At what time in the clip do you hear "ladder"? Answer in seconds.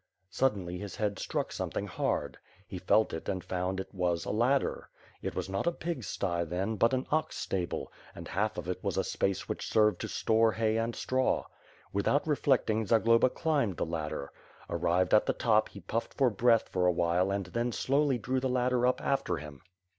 4.31-4.89, 13.85-14.31, 18.49-18.87